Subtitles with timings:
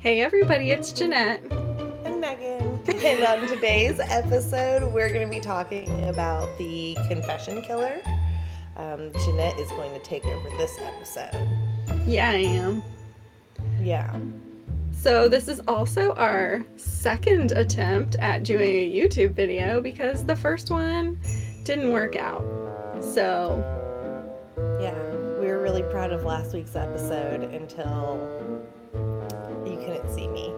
[0.00, 1.42] Hey everybody, it's Jeanette.
[2.06, 2.80] And Megan.
[2.88, 8.00] And on today's episode, we're going to be talking about the confession killer.
[8.76, 11.46] Um, Jeanette is going to take over this episode.
[12.06, 12.82] Yeah, I am.
[13.78, 14.18] Yeah.
[14.92, 20.70] So, this is also our second attempt at doing a YouTube video because the first
[20.70, 21.20] one
[21.64, 22.42] didn't work out.
[23.02, 23.62] So,
[24.80, 24.94] Yeah,
[25.38, 28.66] we were really proud of last week's episode until
[29.90, 30.52] couldn't see me.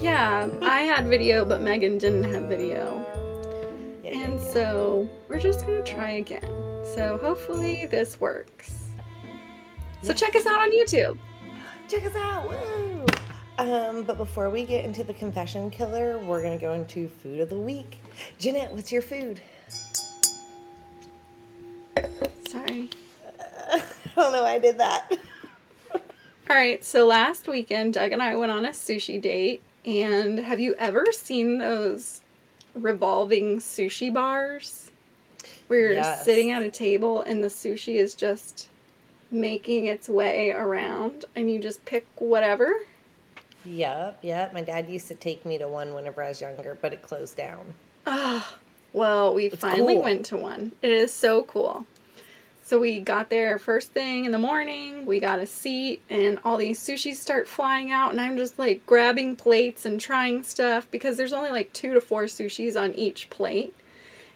[0.00, 3.04] yeah, I had video, but Megan didn't have video.
[4.02, 4.48] Yeah, And yeah.
[4.52, 6.42] so, we're just going to try again.
[6.94, 8.88] So, hopefully, this works.
[10.02, 11.16] So, check us out on YouTube.
[11.88, 12.48] check us out.
[12.48, 13.06] Woo!
[13.58, 17.40] Um, but before we get into the confession killer, we're going to go into food
[17.40, 17.98] of the week.
[18.38, 19.40] Jeanette, what's your food?
[22.50, 22.90] Sorry.
[23.72, 23.82] I
[24.16, 25.10] don't know why I did that.
[26.48, 29.62] All right, so last weekend, Doug and I went on a sushi date.
[29.84, 32.20] And have you ever seen those
[32.74, 34.90] revolving sushi bars
[35.68, 36.24] where you're Yes.
[36.24, 38.68] sitting at a table and the sushi is just
[39.30, 42.74] making its way around and you just pick whatever?
[43.64, 44.52] Yep, yep.
[44.52, 47.36] My dad used to take me to one whenever I was younger, but it closed
[47.36, 47.74] down.
[48.06, 48.54] Ah,
[48.92, 50.02] well, we It's finally cool.
[50.04, 50.70] went to one.
[50.82, 51.84] It is so cool.
[52.66, 55.06] So we got there first thing in the morning.
[55.06, 58.84] We got a seat, and all these sushis start flying out, and I'm just like
[58.86, 63.30] grabbing plates and trying stuff because there's only like two to four sushis on each
[63.30, 63.72] plate.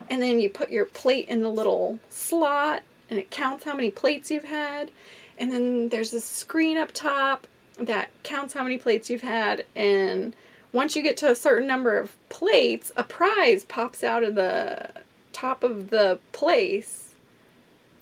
[0.09, 3.91] And then you put your plate in the little slot, and it counts how many
[3.91, 4.93] plates you've had.
[5.37, 7.49] And then there's a screen up top
[7.81, 10.37] that counts how many plates you've had, and
[10.73, 14.89] once you get to a certain number of plates, a prize pops out of the
[15.33, 17.09] top of the place.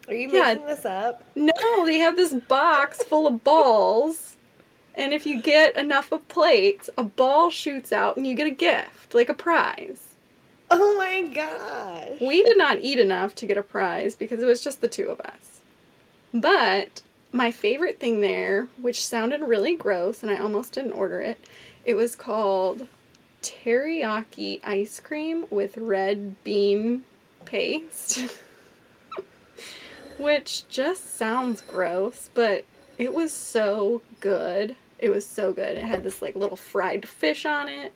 [0.08, 0.54] Are you Yeah.
[0.54, 1.22] making this up?
[1.34, 4.36] No, they have this box full of balls.
[4.94, 8.50] And if you get enough of plates, a ball shoots out and you get a
[8.50, 10.00] gift, like a prize.
[10.70, 12.20] Oh my gosh.
[12.20, 15.08] We did not eat enough to get a prize because it was just the two
[15.08, 15.60] of us.
[16.34, 17.00] But
[17.32, 21.38] my favorite thing there, which sounded really gross and I almost didn't order it,
[21.84, 22.86] it was called
[23.42, 27.04] teriyaki ice cream with red bean
[27.44, 28.20] paste.
[30.18, 32.64] which just sounds gross, but
[32.98, 34.76] it was so good.
[34.98, 35.78] It was so good.
[35.78, 37.92] It had this like little fried fish on it.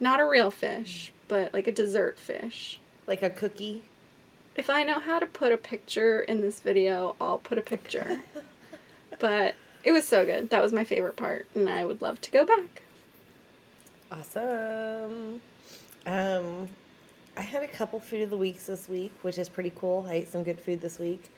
[0.00, 2.80] Not a real fish, but like a dessert fish.
[3.06, 3.82] Like a cookie?
[4.56, 8.20] If I know how to put a picture in this video, I'll put a picture.
[9.20, 9.54] but
[9.84, 10.50] it was so good.
[10.50, 12.82] That was my favorite part, and I would love to go back.
[14.10, 15.40] Awesome.
[16.04, 16.68] Um,
[17.36, 20.04] I had a couple food of the weeks this week, which is pretty cool.
[20.08, 21.30] I ate some good food this week.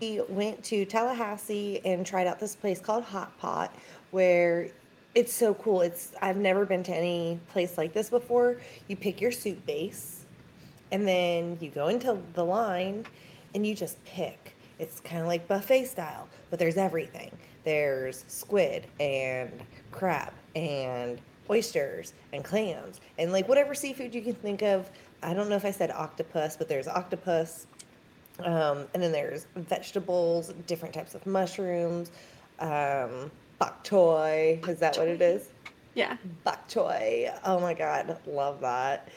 [0.00, 3.74] We went to Tallahassee and tried out this place called Hot Pot,
[4.10, 4.68] where
[5.14, 5.80] it's so cool.
[5.80, 8.60] It's I've never been to any place like this before.
[8.88, 10.26] You pick your soup base,
[10.92, 13.06] and then you go into the line,
[13.54, 14.54] and you just pick.
[14.78, 17.30] It's kind of like buffet style, but there's everything.
[17.64, 19.50] There's squid and
[19.90, 21.18] crab and
[21.48, 24.90] oysters and clams and like whatever seafood you can think of.
[25.22, 27.66] I don't know if I said octopus, but there's octopus.
[28.44, 32.10] Um, and then there's vegetables, different types of mushrooms,
[32.58, 34.66] um, bok choy.
[34.68, 35.48] Is that what it is?
[35.94, 36.16] Yeah.
[36.44, 37.32] Bok choy.
[37.44, 39.08] Oh my god, love that.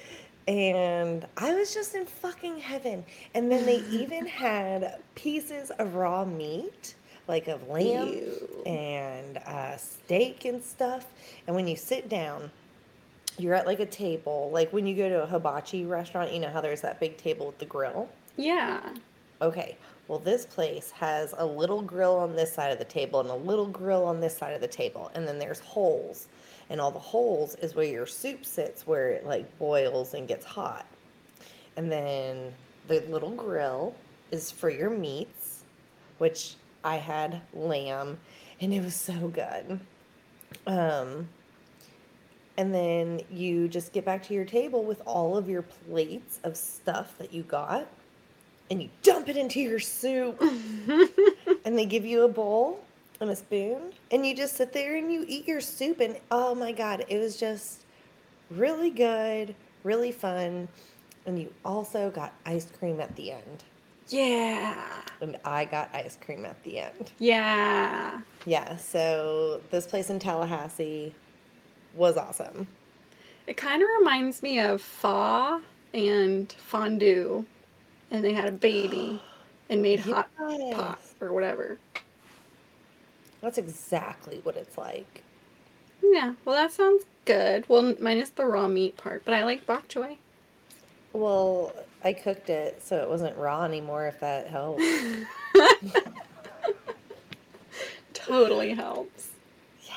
[0.47, 3.05] And I was just in fucking heaven.
[3.35, 6.95] And then they even had pieces of raw meat,
[7.27, 8.63] like of lamb Ew.
[8.65, 11.05] and uh, steak and stuff.
[11.45, 12.49] And when you sit down,
[13.37, 16.49] you're at like a table, like when you go to a hibachi restaurant, you know
[16.49, 18.09] how there's that big table with the grill.
[18.35, 18.81] Yeah.
[19.41, 19.77] Okay,
[20.09, 23.35] well, this place has a little grill on this side of the table and a
[23.35, 26.27] little grill on this side of the table, and then there's holes,
[26.69, 30.45] and all the holes is where your soup sits, where it like boils and gets
[30.45, 30.85] hot.
[31.77, 32.53] And then
[32.89, 33.95] the little grill
[34.31, 35.63] is for your meats,
[36.17, 38.17] which I had lamb,
[38.59, 39.79] and it was so good.
[40.67, 41.29] Um,
[42.57, 46.57] and then you just get back to your table with all of your plates of
[46.57, 47.87] stuff that you got
[48.69, 50.41] and you dump it into your soup.
[51.65, 52.79] And they give you a bowl
[53.19, 56.55] and a spoon and you just sit there and you eat your soup and oh
[56.55, 57.83] my god it was just
[58.49, 60.67] really good really fun
[61.25, 63.63] and you also got ice cream at the end.
[64.07, 64.83] Yeah.
[65.21, 67.11] and i got ice cream at the end.
[67.19, 68.21] Yeah.
[68.45, 71.13] yeah so this place in tallahassee
[71.93, 72.67] was awesome.
[73.45, 75.61] It kind of reminds me of pho
[75.93, 77.45] and fondue,
[78.11, 79.21] and they had a baby
[79.69, 80.75] and made hot Yes.
[80.75, 81.77] pot or whatever.
[83.41, 85.23] That's exactly what it's like.
[86.01, 87.65] Yeah, well, that sounds good.
[87.69, 90.17] Well, minus the raw meat part, but I like bok choy.
[91.13, 91.73] Well,
[92.03, 94.83] I cooked it so it wasn't raw anymore, if that helps.
[98.13, 99.29] totally helps.
[99.85, 99.95] Yes.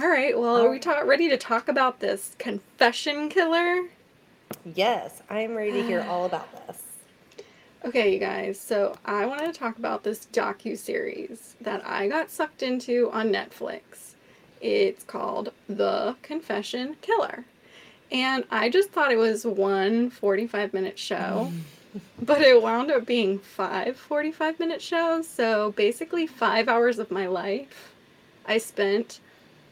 [0.00, 3.88] All right, well, are we ta- ready to talk about this confession killer?
[4.64, 6.82] Yes, I am ready to hear all about this.
[7.84, 8.60] Okay, you guys.
[8.60, 13.32] So I wanted to talk about this docu series that I got sucked into on
[13.32, 14.14] Netflix.
[14.60, 17.44] It's called The Confession Killer.
[18.12, 21.50] And I just thought it was one 45 minute show,
[22.22, 25.26] but it wound up being five 45 minute shows.
[25.26, 27.92] So basically, five hours of my life
[28.46, 29.18] I spent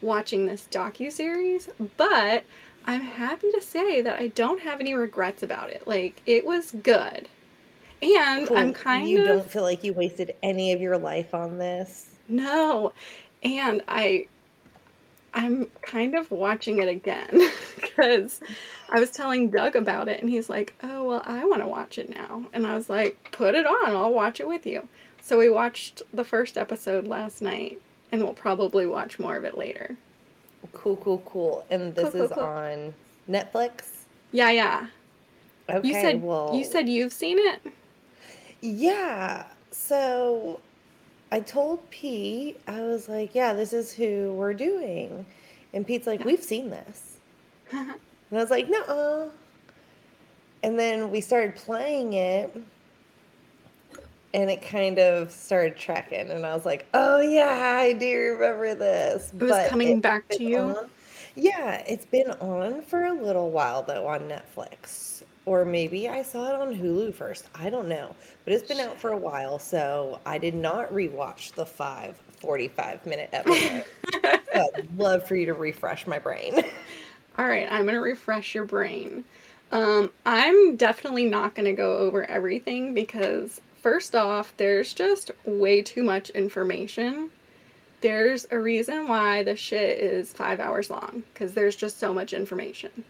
[0.01, 1.69] watching this docu series.
[1.97, 2.43] But
[2.85, 5.87] I'm happy to say that I don't have any regrets about it.
[5.87, 7.27] Like, it was good.
[8.01, 8.57] And Cool.
[8.57, 11.57] I'm kind You of You don't feel like you wasted any of your life on
[11.57, 12.07] this?
[12.27, 12.93] no.
[13.43, 14.27] And I
[15.33, 17.29] I'm kind of watching it again
[17.75, 18.41] because
[18.89, 21.97] I was telling Doug about it and he's like, "Oh, well, I want to watch
[21.97, 23.95] it now." And I was like, "Put it on.
[23.95, 24.87] I'll watch it with you."
[25.21, 27.81] So we watched the first episode last night
[28.11, 29.95] and we'll probably watch more of it later.
[30.73, 31.65] Cool, cool, cool.
[31.69, 32.43] And this Cool, cool, is cool.
[32.43, 32.93] on
[33.29, 33.83] Netflix?
[34.31, 34.87] Yeah, yeah.
[35.69, 37.61] Okay, You said well, you said you've seen it?
[38.61, 39.45] yeah.
[39.71, 40.59] So
[41.31, 45.25] I told Pete, I was like, yeah, this is who we're doing.
[45.73, 47.17] And Pete's like, we've seen this.
[48.31, 49.29] And I was like, no.
[50.63, 52.55] And then we started playing it,
[54.33, 56.29] and it kind of started tracking.
[56.29, 59.33] And I was like, oh, yeah, I do remember this.
[59.39, 60.57] It was But coming it's back to you?
[60.59, 60.89] on-
[61.35, 65.23] yeah, it's been on for a little while, though, on Netflix.
[65.45, 67.47] Or maybe I saw it on Hulu first.
[67.55, 68.15] I don't know.
[68.45, 73.05] But it's been out for a while, so I did not rewatch the five 45
[73.05, 73.85] minute episode.
[74.53, 76.55] I'd love for you to refresh my brain.
[77.37, 79.23] All right, I'm going to refresh your brain.
[79.71, 85.81] Um, I'm definitely not going to go over everything because, first off, there's just way
[85.81, 87.29] too much information.
[88.01, 92.33] There's a reason why the shit is five hours long because there's just so much
[92.33, 93.03] information.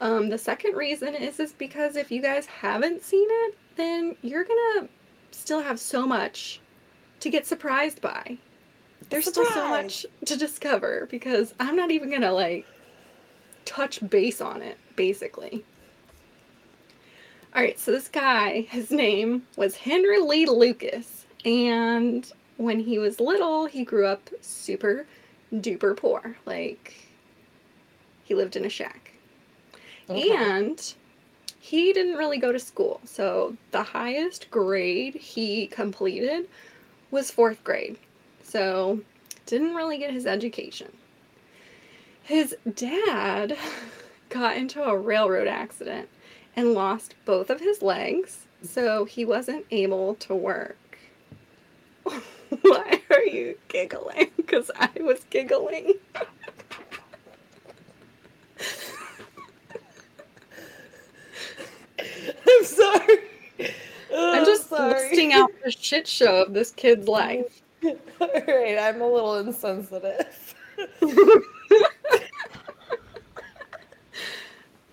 [0.00, 4.44] Um, the second reason is is because if you guys haven't seen it, then you're
[4.44, 4.88] gonna
[5.30, 6.60] still have so much
[7.20, 8.38] to get surprised by.
[9.10, 12.66] There's still so much to discover because I'm not even gonna like
[13.66, 15.64] touch base on it, basically.
[17.54, 23.18] All right, so this guy, his name was Henry Lee Lucas, and when he was
[23.18, 25.06] little, he grew up super
[25.52, 26.36] duper poor.
[26.46, 26.94] Like,
[28.22, 29.12] he lived in a shack.
[30.08, 30.30] Okay.
[30.30, 30.94] And
[31.58, 33.00] he didn't really go to school.
[33.04, 36.48] So the highest grade he completed
[37.10, 37.98] was fourth grade.
[38.44, 39.00] So
[39.46, 40.92] didn't really get his education.
[42.22, 43.58] His dad
[44.28, 46.08] got into a railroad accident
[46.56, 50.76] and lost both of his legs, so he wasn't able to work.
[52.62, 54.30] Why are you giggling?
[54.36, 55.94] Because I was giggling.
[62.48, 63.18] I'm sorry.
[64.12, 65.08] Oh, I'm just sorry.
[65.08, 67.62] listing out the shit show of this kid's life.
[67.84, 70.54] All right, I'm a little insensitive.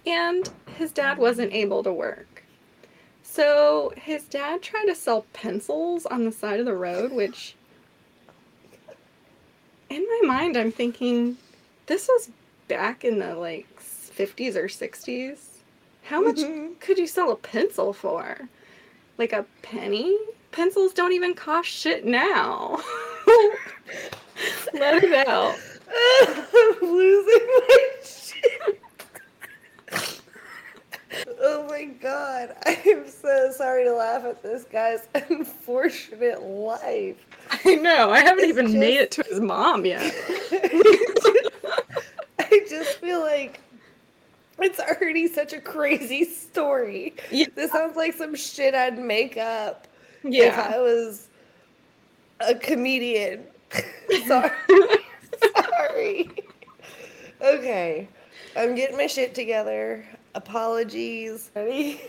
[0.07, 2.43] And his dad wasn't able to work.
[3.23, 7.55] So his dad tried to sell pencils on the side of the road, which
[9.89, 11.37] in my mind I'm thinking
[11.87, 12.29] this was
[12.67, 15.39] back in the like 50s or 60s.
[16.03, 16.79] How much Mhm.
[16.79, 18.47] could you sell a pencil for?
[19.17, 20.17] Like a penny?
[20.51, 22.81] Pencils don't even cost shit now.
[24.73, 25.55] Let it out.
[25.89, 28.79] I'm losing my shit.
[31.39, 32.55] Oh my god.
[32.65, 37.17] I am so sorry to laugh at this guy's unfortunate life.
[37.65, 38.09] I know.
[38.11, 40.01] I haven't It's even made it to his mom yet.
[42.39, 43.59] I just feel like
[44.59, 47.15] it's already such a crazy story.
[47.31, 47.47] Yeah.
[47.55, 49.87] This sounds like some shit I'd make up
[50.23, 50.71] if Yeah.
[50.73, 51.27] I was
[52.39, 53.43] a comedian.
[54.25, 54.51] Sorry.
[55.55, 56.31] Sorry.
[57.41, 58.07] Okay.
[58.55, 60.05] I'm getting my shit together.
[60.37, 61.49] Apologies.
[61.55, 61.99] Ready?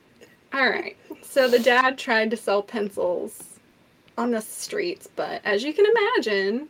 [0.54, 0.96] All right.
[1.22, 3.58] So the dad tried to sell pencils
[4.16, 6.68] on the streets, but as you can imagine,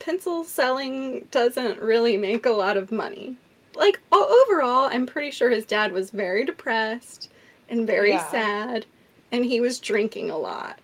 [0.00, 3.36] pencil selling doesn't really make a lot of money.
[3.76, 7.30] Like overall, I'm pretty sure his dad was very depressed
[7.68, 8.28] and very Yeah.
[8.28, 8.86] sad,
[9.30, 10.80] and he was drinking a lot.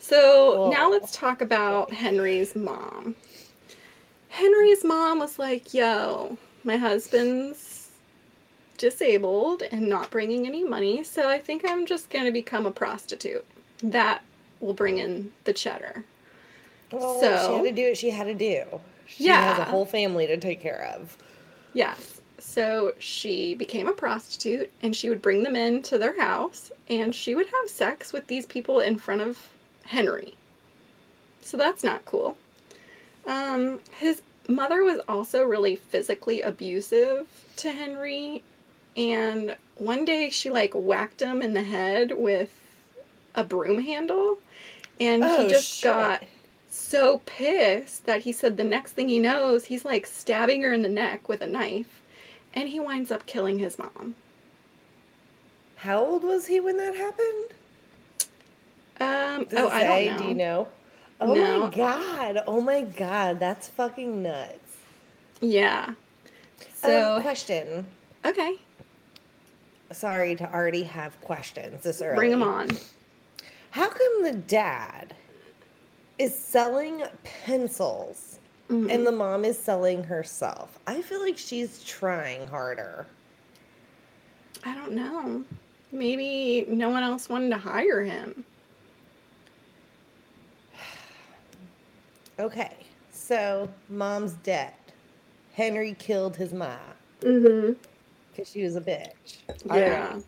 [0.00, 3.14] So now let's talk about Henry's mom.
[4.30, 7.90] Henry's mom was like, yo, my husband's
[8.78, 12.70] disabled and not bringing any money, so I think I'm just going to become a
[12.70, 13.44] prostitute.
[13.82, 14.22] That
[14.60, 16.04] will bring in the cheddar.
[16.92, 18.80] Well, she had to do what she had to do.
[19.06, 21.16] She has a whole family to take care of.
[21.72, 22.20] Yes.
[22.38, 27.14] So she became a prostitute and she would bring them in to their house and
[27.14, 29.38] she would have sex with these people in front of
[29.84, 30.34] Henry.
[31.42, 32.36] So that's not cool.
[33.26, 38.42] Um, his mother was also really physically abusive to Henry
[38.96, 42.50] and one day she like whacked him in the head with
[43.34, 44.38] a broom handle
[44.98, 45.84] and Oh, he just shit.
[45.84, 46.22] got
[46.68, 50.82] so pissed that he said the next thing he knows, he's like stabbing her in
[50.82, 52.00] the neck with a knife,
[52.54, 54.14] and he winds up killing his mom.
[55.76, 57.50] How old was he when that happened?
[59.00, 60.18] Um, Does oh, I don't know.
[60.18, 60.68] Do you know?
[61.20, 62.42] Oh my god.
[62.46, 63.38] Oh my god.
[63.40, 64.76] That's fucking nuts.
[65.40, 65.94] Yeah.
[66.74, 67.86] So, So, question.
[68.24, 68.56] okay,
[69.92, 72.14] Sorry to already have questions this early.
[72.16, 72.68] bring them on.
[73.70, 75.14] How come the dad
[76.18, 78.88] is selling pencils Mhm.
[78.92, 80.78] and the mom is selling herself?
[80.86, 83.06] I feel like she's trying harder.
[84.64, 85.44] I don't know.
[85.92, 88.44] Maybe no one else wanted to hire him.
[92.40, 92.72] Okay,
[93.12, 94.72] so mom's dead.
[95.52, 96.78] Henry killed his mom
[97.20, 97.74] Mm-hmm.
[98.30, 99.38] because she was a bitch.
[99.66, 100.06] Yeah.
[100.08, 100.24] Alright.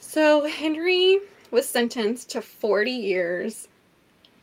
[0.00, 1.20] So Henry
[1.52, 3.68] was sentenced to 40 years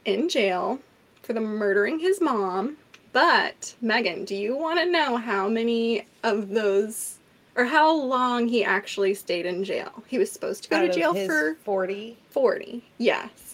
[0.06, 0.80] in jail
[1.24, 2.78] for the murdering his mom.
[3.12, 7.16] But Megan, do you want to know how many of those
[7.58, 10.04] or how long he actually stayed in jail?
[10.08, 12.16] He was supposed to go Out to jail for 40.
[12.30, 12.84] 40.
[12.98, 13.47] Yes.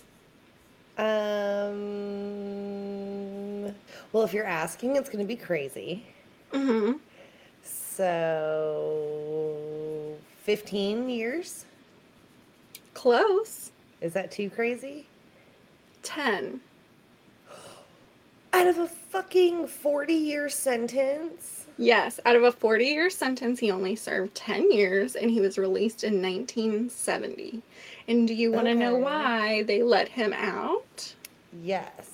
[0.98, 1.74] Um,
[4.12, 6.06] well, if you're asking, it's going to be crazy.
[6.52, 7.00] Mhm.
[7.64, 9.08] So,
[10.44, 11.66] 15 years?
[12.94, 13.72] Close.
[14.02, 15.08] Is that too crazy?
[16.04, 16.62] 10.
[18.52, 21.63] Out of a fucking 40 year sentence?
[21.78, 25.58] Yes, out of a 40 year sentence, he only served 10 years and he was
[25.58, 27.62] released in 1970.
[28.08, 31.16] And do you want to know why they let him out?
[31.64, 32.12] Yes.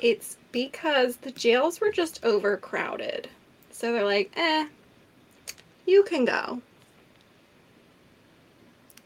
[0.00, 3.28] It's because the jails were just overcrowded.
[3.70, 4.66] So they're like, eh,
[5.86, 6.60] you can go.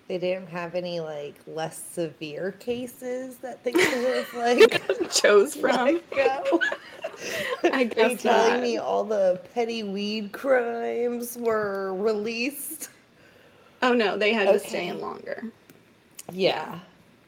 [0.08, 5.86] They didn't have any like less severe cases that they could have like Chose from.
[5.86, 6.60] let go.
[7.64, 8.62] I Are you telling not.
[8.62, 12.90] me all the petty weed crimes were released?
[13.82, 15.44] Oh no, they had to stay in longer.
[16.32, 16.78] Yeah.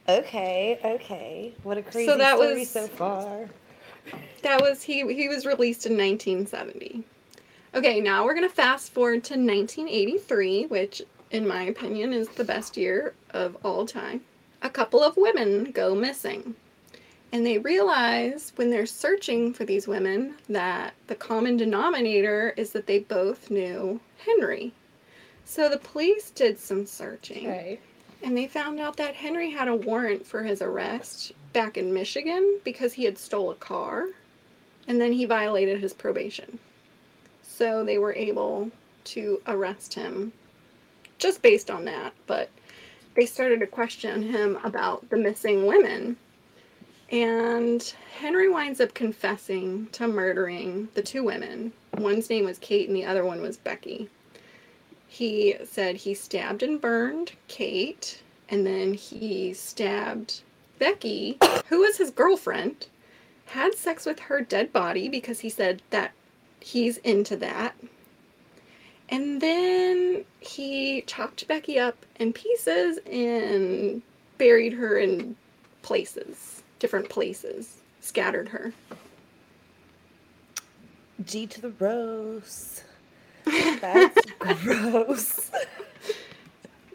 [0.09, 1.55] Okay, okay.
[1.63, 3.49] What a crazy that story was- so far.
[4.43, 7.05] That was he he was released in 1970.
[7.75, 12.45] Okay, now we're going to fast forward to 1983, which in my opinion is the
[12.45, 14.21] best year of all time.
[14.63, 16.55] A couple of women go missing.
[17.33, 22.87] And they realize when they're searching for these women that the common denominator is that
[22.87, 24.73] they both knew Henry.
[25.47, 27.47] So the police did some searching.
[27.49, 27.81] Okay.
[28.23, 32.61] And they found out that Henry had a warrant for his arrest back in Michigan
[32.65, 34.09] because he had stole a car
[34.87, 36.59] and then he violated his probation.
[37.43, 38.71] So they were able
[39.05, 40.33] to arrest him
[41.19, 42.51] just based on that, but
[43.15, 46.17] they started to question him about the missing women.
[47.13, 51.75] And Henry winds up confessing to murdering the two women.
[51.99, 54.09] One's name was Kate and the other one was Becky.
[55.07, 60.41] He said he stabbed and burned Kate, and then he stabbed
[60.79, 62.87] Becky, who was his girlfriend,
[63.45, 66.13] had sex with her dead body because he said that
[66.61, 67.75] he's into that.
[69.11, 74.01] And then he chopped Becky up in pieces and
[74.39, 75.37] buried her in
[75.83, 78.75] places, different places, scattered her.
[81.25, 82.85] G to the rose.
[83.47, 85.53] That's gross.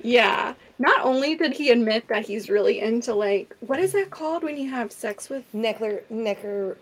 [0.03, 0.55] Yeah.
[0.79, 4.57] Not only did he admit that he's really into like what is that called when
[4.57, 6.77] you have sex with Neckler, necker,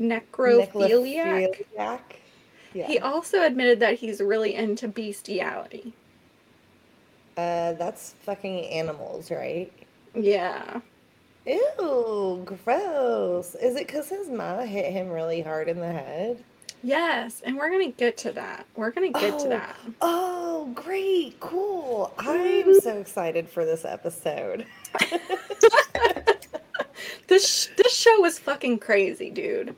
[0.00, 0.72] necrophiliac?
[0.72, 2.00] necrophiliac.
[2.74, 2.86] Yeah.
[2.86, 5.94] He also admitted that he's really into bestiality.
[7.38, 9.72] uh, that's fucking animals, right?
[10.14, 10.80] Yeah.
[11.46, 13.54] Ew, gross.
[13.56, 16.42] Is it because his ma hit him really hard in the head?
[16.84, 18.66] Yes, and we're gonna get to that.
[18.76, 19.76] We're gonna get to Oh, that.
[20.00, 22.12] oh, great, cool.
[22.18, 22.80] I'm Mhm.
[22.82, 24.66] so excited for this episode.
[27.28, 29.74] This sh- this show was fucking crazy, dude.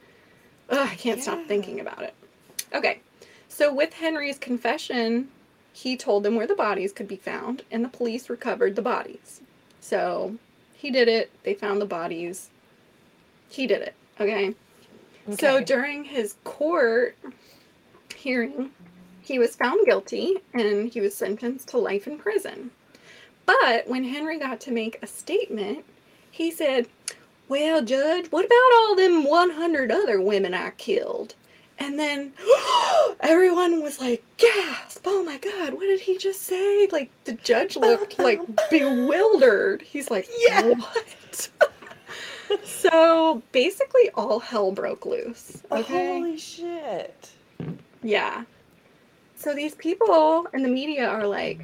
[0.71, 2.13] Ugh, I can't stop thinking about it.
[2.75, 3.01] Okay,
[3.49, 5.29] so with Henry's confession,
[5.73, 9.41] he told them where the bodies could be found, and the police recovered the bodies.
[9.81, 10.35] So
[10.85, 11.31] he did it.
[11.45, 12.51] They found the bodies.
[13.49, 13.95] He did it.
[14.21, 14.55] Okay.
[15.39, 17.17] So during his court
[18.15, 18.71] hearing,
[19.23, 22.71] he was found guilty and he was sentenced to life in prison.
[23.47, 25.87] But when Henry got to make a statement,
[26.31, 26.87] he said,
[27.49, 31.35] Well, Judge, what about all them 100 other women I killed?
[31.79, 32.33] And then
[33.21, 36.89] everyone was like, gasp, oh my God, what did he just say?
[36.93, 38.41] Like, the judge looked oh, like
[38.71, 39.83] bewildered.
[39.83, 40.71] He's like, Yeah.
[40.75, 41.51] What?
[42.65, 45.63] so basically, all hell broke loose.
[45.73, 46.19] Okay.
[46.19, 47.31] Holy shit.
[48.03, 48.45] Yeah.
[49.37, 51.61] So these people in the media are like,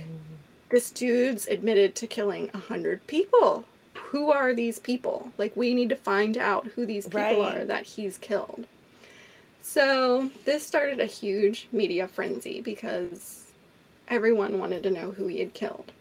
[0.70, 3.64] this dude's admitted to killing a hundred people.
[3.94, 5.30] Who are these people?
[5.38, 7.58] Like, we need to find out who these people Right.
[7.58, 8.66] are that he's killed.
[9.72, 13.52] So this started a huge media frenzy because
[14.08, 15.92] everyone wanted to know who he had killed.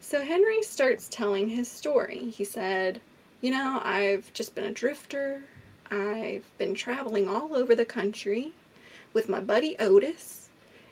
[0.00, 2.30] So Henry starts telling his story.
[2.30, 3.00] He said,
[3.42, 5.44] You know, I've just been a drifter.
[5.92, 8.50] I've been traveling all over the country
[9.12, 10.48] with my buddy Otis,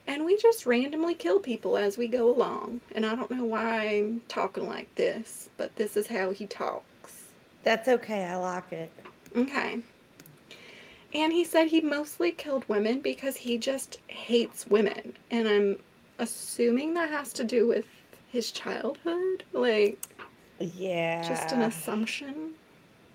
[0.06, 2.80] and we just randomly kill people as we go along.
[2.94, 7.24] And I don't know why I'm talking like this, but this is how he talks.
[7.64, 8.24] That's okay.
[8.24, 8.92] I like it.
[9.34, 9.80] Okay.
[11.14, 15.14] And he said he mostly killed women because he just hates women.
[15.30, 15.78] And I'm
[16.18, 17.86] assuming that has to do with
[18.30, 19.44] his childhood.
[19.52, 19.98] Like,
[20.58, 21.26] Yeah.
[21.26, 22.52] just an assumption.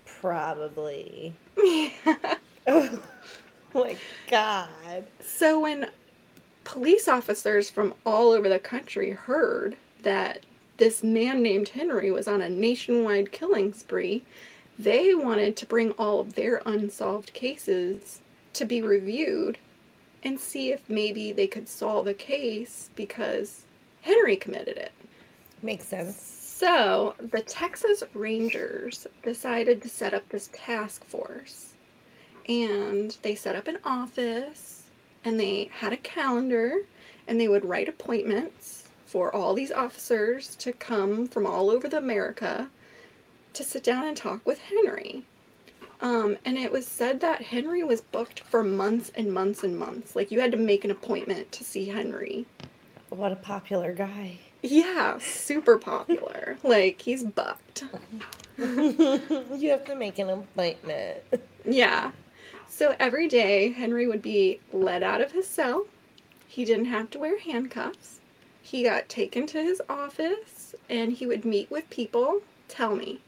[0.04, 1.34] Probably.
[1.62, 1.90] Yeah.
[2.66, 2.98] Oh
[3.74, 3.96] my
[4.30, 5.04] god.
[5.20, 5.90] So when
[6.62, 10.40] police officers from all over the country heard that
[10.78, 14.22] this man named Henry was on a nationwide killing spree,
[14.78, 18.20] they wanted to bring all of their unsolved cases
[18.54, 19.58] to be reviewed
[20.22, 23.62] and see if maybe they could solve a case because
[24.02, 24.92] Henry committed it.
[25.62, 26.16] Makes sense.
[26.56, 31.74] So, the Texas Rangers decided to set up this task force.
[32.48, 34.82] And they set up an office
[35.24, 36.82] and they had a calendar
[37.26, 41.98] and they would write appointments for all these officers to come from all over the
[41.98, 42.68] America
[43.54, 45.24] to sit down and talk with Henry.
[46.00, 50.14] Um, and it was said that Henry was booked for months and months and months.
[50.14, 52.46] Like you had to make an appointment to see Henry.
[53.10, 54.38] What a popular guy.
[54.62, 56.58] Yeah, super popular.
[56.62, 57.84] like he's bucked.
[58.58, 61.22] you have to make an appointment.
[61.64, 62.10] Yeah.
[62.68, 65.86] So every day, Henry would be let out of his cell.
[66.48, 68.20] He didn't have to wear handcuffs.
[68.62, 72.40] He got taken to his office and he would meet with people.
[72.68, 73.20] Tell me.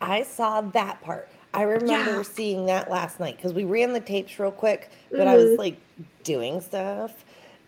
[0.00, 1.28] I saw that part.
[1.54, 2.22] I remember Yeah.
[2.22, 5.58] seeing that last night because we ran the tapes real quick, but I was Mhm.
[5.58, 5.76] like
[6.22, 7.24] doing stuff.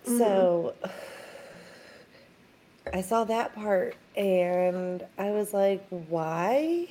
[0.07, 0.19] Mhm.
[0.19, 0.75] So
[2.93, 6.89] I saw that part and I was like, why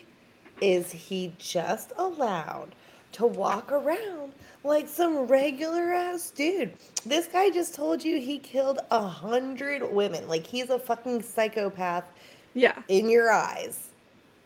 [0.62, 2.76] is he just allowed
[3.14, 6.74] to walk around like some regular ass dude?
[7.06, 10.28] This guy just told you he killed a hundred women.
[10.28, 12.06] Like he's a fucking psychopath
[12.54, 12.82] Yeah.
[12.88, 13.90] in your eyes.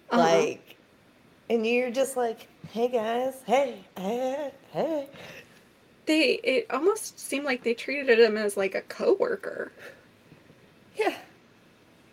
[0.10, 0.22] Uh-huh.
[0.22, 0.78] Like,
[1.50, 5.08] and you're just like, hey guys, hey, hey, hey.
[6.06, 9.72] They it almost seemed like they treated him as like a coworker,
[10.98, 11.16] Yeah.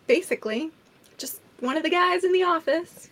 [0.07, 0.71] basically.
[1.17, 3.09] Just one of the guys in the office.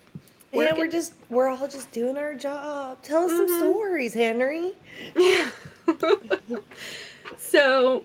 [0.52, 3.04] Yeah, we're just, we're all just doing our job.
[3.04, 3.60] Tell us some Mhm.
[3.60, 4.74] stories, Henry.
[5.16, 5.52] Yeah.
[7.38, 8.04] so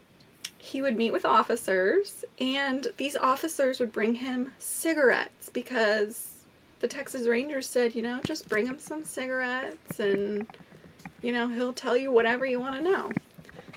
[0.59, 6.34] he would meet with officers, and these officers would bring him cigarettes because
[6.85, 10.47] the Texas Rangers said, you know, just bring him some cigarettes and,
[11.23, 13.11] you know, he'll tell you whatever you want to know.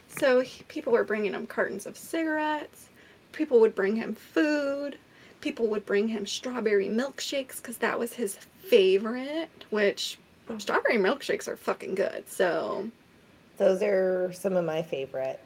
[0.10, 2.90] So he, people were bringing him cartons of cigarettes,
[3.32, 4.98] people would bring him food,
[5.40, 10.20] people would bring him strawberry milkshakes because that was his favorite, which
[10.58, 12.28] strawberry milkshakes are fucking good.
[12.28, 12.90] So
[13.58, 15.40] Those are some of my favorite.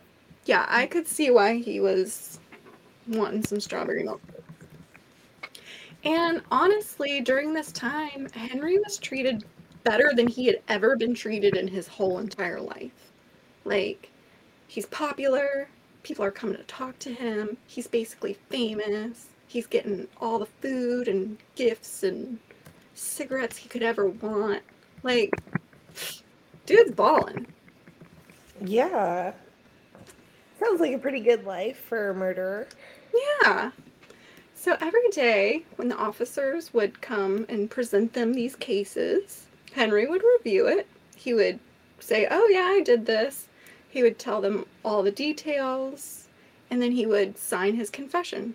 [0.45, 2.39] yeah, I could see why he was
[3.07, 4.19] wanting some strawberry milk.
[6.03, 9.45] And honestly, during this time, Henry was treated
[9.83, 13.11] better than he had ever been treated in his whole entire life.
[13.65, 14.09] Like,
[14.67, 15.67] he's popular,
[16.03, 21.07] people are coming to talk to him, he's basically famous, he's getting all the food
[21.07, 22.39] and gifts and
[22.95, 24.63] cigarettes he could ever want.
[25.03, 25.35] Like,
[26.65, 27.45] dude's balling.
[28.63, 29.33] Yeah.
[30.59, 32.67] Sounds like a pretty good life for a murderer.
[33.43, 33.71] Yeah.
[34.61, 40.21] So every day when the officers would come and present them these cases, Henry would
[40.37, 40.85] review it.
[41.15, 41.59] He would
[41.99, 43.47] say, Oh, yeah, I did this.
[43.89, 46.27] He would tell them all the details,
[46.69, 48.53] and then he would sign his confession.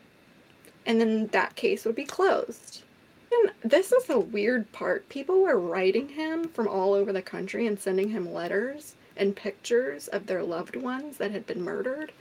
[0.87, 2.85] And then that case would be closed.
[3.33, 5.09] And this is the weird part.
[5.09, 10.09] People were writing him from all over the country and sending him letters and pictures
[10.09, 12.13] of their loved ones that had been murdered.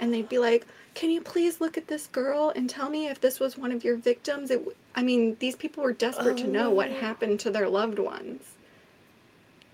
[0.00, 3.20] And they'd be like, Can you please look at this girl and tell me if
[3.20, 4.50] this was one of your victims?
[4.50, 6.94] It, w- I mean, these people were desperate to know what Oh.
[6.94, 8.42] happened to their loved ones.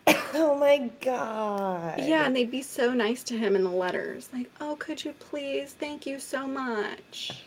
[0.37, 2.01] Oh my god.
[2.01, 4.29] Yeah, and they'd be so nice to him in the letters.
[4.33, 5.73] Like, Oh, could you please?
[5.73, 7.45] Thank you so much.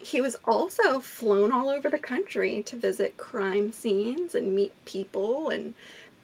[0.00, 5.50] He was also flown all over the country to visit crime scenes and meet people
[5.50, 5.74] and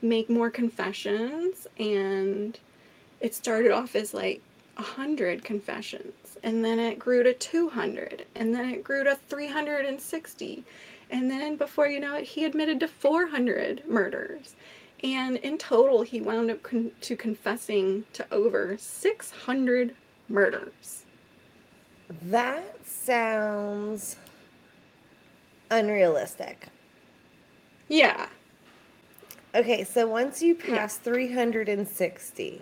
[0.09, 1.66] make more confessions.
[1.79, 2.59] And
[3.21, 4.40] it started off as like
[4.77, 10.64] a hundred confessions, and then it grew to 200, and then it grew to 360.
[11.11, 14.55] And then before you know it, he admitted to 400 murders.
[15.03, 19.95] And in total, he wound up con- to confessing to over 600
[20.29, 21.05] murders.
[22.23, 24.16] That sounds
[25.71, 26.69] unrealistic.
[27.88, 28.29] Yeah.
[29.57, 30.77] Okay, so once you Yeah.
[30.77, 32.61] pass 360,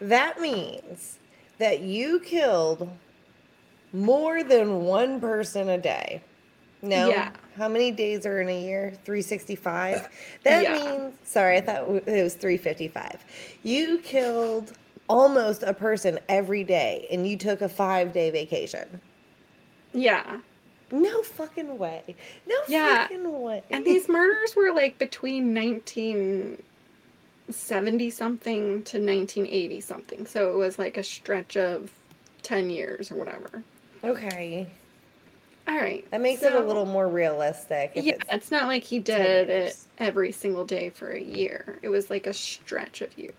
[0.00, 1.18] that means
[1.58, 2.90] that you killed
[3.92, 6.20] more than one person a day.
[6.82, 7.08] No?
[7.10, 7.30] Yeah.
[7.56, 8.94] How many days are in a year?
[9.04, 10.08] 365?
[10.42, 10.72] That Yeah.
[10.72, 13.24] means, sorry, I thought it was 355.
[13.62, 14.72] You killed
[15.08, 19.00] almost a person every day and you took a five day vacation.
[19.94, 20.38] Yeah.
[20.92, 22.14] No fucking way.
[22.46, 23.02] No Yeah.
[23.08, 23.62] fucking way.
[23.70, 30.26] And these murders were like between 1970 something to 1980 something.
[30.26, 31.90] So it was like a stretch of
[32.42, 33.62] 10 years or whatever.
[34.04, 34.66] Okay.
[35.66, 36.08] All right.
[36.10, 37.92] That makes it a little more realistic.
[37.94, 41.78] If Yeah, it's, it's not like he did it every single day for a year.
[41.82, 43.32] It was like a stretch of years.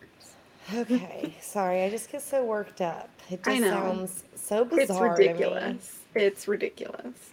[0.73, 1.35] okay.
[1.41, 3.09] Sorry, I just get so worked up.
[3.29, 5.11] It just sounds so bizarre.
[5.11, 5.99] It's ridiculous.
[6.15, 7.31] It's ridiculous.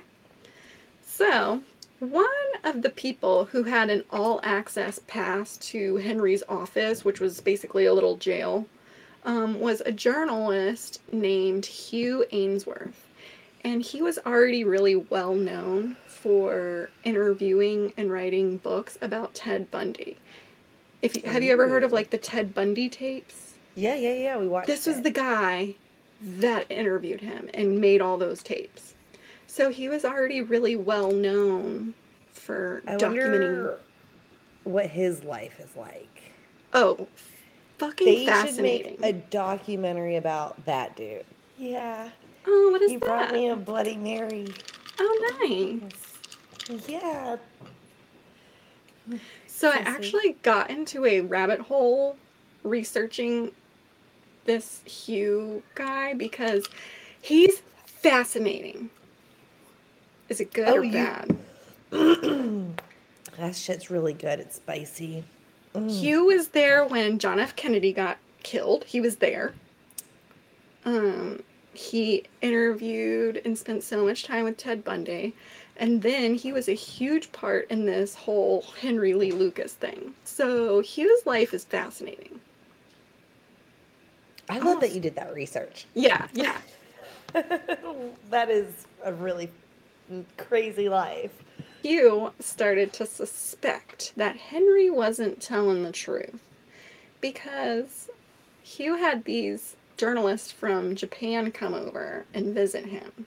[1.21, 1.61] So,
[1.99, 2.25] one
[2.65, 7.85] of the people who had an all access pass to Henry's office, which was basically
[7.85, 8.65] a little jail,
[9.27, 13.05] um, was a journalist named Hugh Aynesworth.
[13.63, 20.17] And he was already really well known for interviewing and writing books about Ted Bundy.
[21.03, 23.53] If you, have you ever heard of like the Ted Bundy tapes?
[23.75, 24.39] Yeah, yeah, yeah.
[24.39, 24.69] We watched.
[24.69, 25.05] This was it.
[25.05, 25.75] the guy
[26.23, 28.95] that interviewed him and made all those tapes.
[29.51, 31.95] So he was already really well known
[32.33, 33.77] for I documenting.
[34.63, 36.23] what his life is like.
[36.73, 37.09] Oh,
[37.79, 41.25] fucking They should make a documentary about that dude.
[41.59, 42.11] Yeah.
[42.47, 43.05] oh, what is He that?
[43.05, 44.47] brought me a Bloody Mary.
[45.01, 46.79] oh, nice.
[46.87, 47.37] Yeah.
[49.49, 52.17] So I Let's actually got into a rabbit hole
[52.63, 53.51] researching
[54.45, 56.67] this Hugh guy because
[57.21, 58.91] he's fascinating.
[60.31, 61.37] Is it good Oh, or you- bad?
[61.91, 64.39] that shit's really good.
[64.41, 65.25] It's spicy.
[65.75, 65.91] Mm.
[65.91, 67.55] Hugh was there when John F.
[67.57, 68.85] Kennedy got killed.
[68.85, 69.53] He was there.
[70.85, 71.43] Um,
[71.75, 75.35] he interviewed and spent so much time with Ted Bundy.
[75.77, 80.15] And then he was a huge part in this whole Henry Lee Lucas thing.
[80.25, 82.39] So Hugh's life is fascinating.
[84.49, 85.87] I love that you did that research.
[85.95, 86.59] Yeah, yeah.
[87.33, 88.67] that is
[89.05, 89.49] a really
[90.37, 91.43] crazy life.
[91.83, 96.41] Hugh started to suspect that Henry wasn't telling the truth
[97.21, 98.11] because
[98.63, 103.27] Hugh had these journalists from Japan come over and visit him.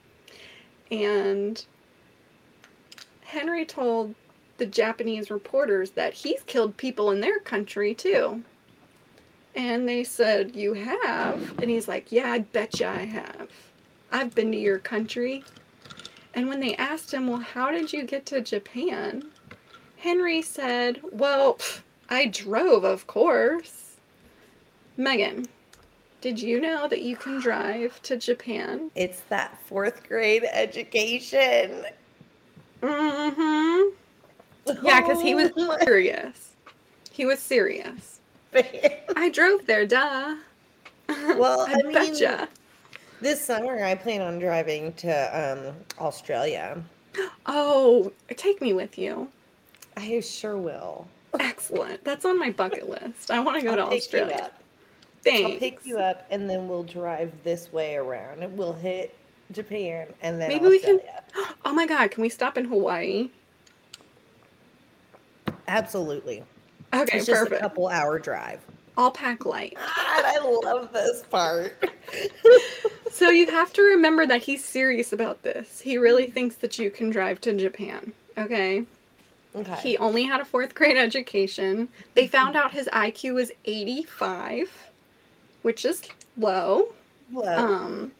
[0.90, 1.64] And
[3.22, 4.14] Henry told
[4.58, 8.42] the Japanese reporters that he's killed people in their country too.
[9.56, 11.58] And they said, You have?
[11.58, 13.48] And he's like, Yeah, I betcha I have.
[14.12, 15.44] I've been to your country.
[16.34, 19.24] And when they asked him, Well, how did you get to Japan?
[19.96, 23.96] Henry said, Well, pff, I drove, of course.
[24.96, 25.46] Megan,
[26.20, 28.90] did you know that you can drive to Japan?
[28.94, 31.84] It's that fourth grade education.
[32.82, 33.82] Mm hmm.
[34.82, 35.50] Yeah, because he was
[35.82, 36.52] serious.
[37.10, 38.20] He was serious.
[38.54, 40.36] I drove there, duh.
[41.08, 42.48] Well, I, I mean- betcha.
[43.20, 46.82] This summer, I plan on driving to um, Australia.
[47.46, 49.28] Oh, take me with you.
[49.96, 51.06] I sure will.
[51.38, 52.04] Excellent.
[52.04, 53.30] That's on my bucket list.
[53.30, 54.44] I want to go to I'll pick you Australia.
[54.44, 54.54] up.
[55.22, 55.52] Thanks.
[55.52, 59.16] I'll pick you up and then we'll drive this way around and we'll hit
[59.52, 61.20] Japan and then Maybe we can- Australia.
[61.64, 63.30] Oh my god, can we stop in Hawaii?
[65.66, 66.44] Absolutely.
[66.92, 67.60] Okay, it's just perfect.
[67.60, 68.60] a couple hour drive.
[68.96, 69.74] I'll pack light.
[69.76, 71.90] God, I love this part.
[73.14, 75.80] So you have to remember that he's serious about this.
[75.80, 78.12] He really thinks that you can drive to Japan.
[78.36, 78.86] Okay?
[79.54, 79.80] Okay.
[79.80, 81.88] He only had a fourth grade education.
[82.14, 84.88] They found out his IQ was 85,
[85.62, 86.02] which is
[86.36, 86.88] low.
[87.30, 88.12] Well, Um,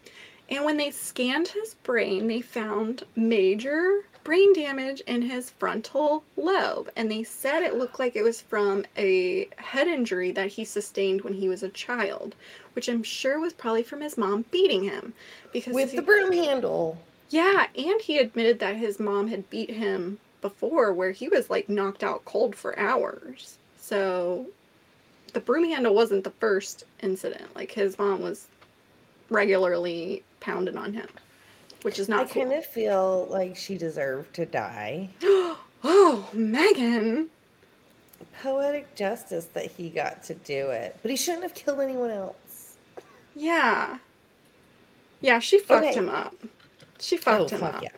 [0.48, 6.90] and when they scanned his brain, they found major brain damage in his frontal lobe.
[6.96, 11.22] And they said it looked like it was from a head injury that he sustained
[11.22, 12.34] when he was a child,
[12.72, 15.12] which I'm sure was probably from his mom beating him.
[15.52, 16.98] Because with he- the broom handle.
[17.30, 21.68] yeah, and he admitted that his mom had beat him before, where he was like
[21.68, 23.58] knocked out cold for hours.
[23.78, 24.46] So
[25.32, 27.54] the broom handle wasn't the first incident.
[27.54, 28.46] Like his mom was
[29.30, 31.08] regularly pounding on him,
[31.84, 32.20] which is not.
[32.20, 35.10] I not kind of feel like she deserved to die.
[35.22, 37.28] oh, Megan.
[38.42, 42.76] Poetic justice that he got to do it, but he shouldn't have killed anyone else.
[43.36, 43.98] Yeah.
[45.20, 45.94] Yeah, she fucked Okay.
[45.94, 46.34] him up.
[47.00, 47.82] She Oh fucked him fuck up.
[47.82, 47.90] yeah!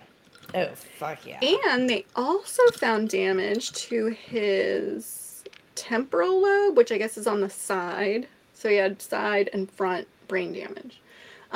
[0.55, 1.39] Oh fuck yeah!
[1.69, 5.45] And they also found damage to his
[5.77, 8.27] temporal lobe, which I guess is on the side.
[8.53, 11.01] So he had side and front brain damage.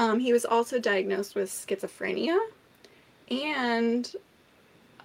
[0.00, 2.38] Um, he was also diagnosed with schizophrenia.
[3.30, 4.10] And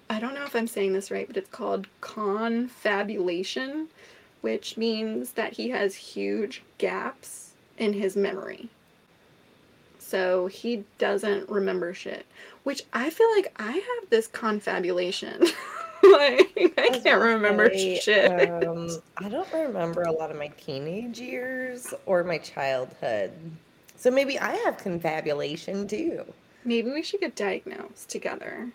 [0.08, 3.88] I don't know if I'm saying this right, but it's called confabulation,
[4.40, 8.70] which means that he has huge gaps in his memory.
[9.98, 12.24] So he doesn't remember shit.
[12.62, 15.40] Which I feel like I have this confabulation.
[16.10, 18.50] like I can't remember say, shit.
[18.64, 23.32] Um, I don't remember a lot of my teenage years or my childhood,
[23.96, 26.24] so maybe I have confabulation too.
[26.64, 28.70] Maybe we should get diagnosed together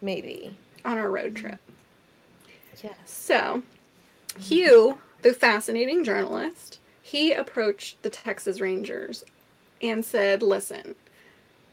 [0.00, 0.56] Maybe.
[0.84, 1.58] on our road trip.
[2.82, 2.94] Yes.
[3.06, 3.62] So,
[4.38, 9.24] Hugh, the fascinating journalist, he approached the Texas Rangers
[9.82, 10.94] and said, Listen,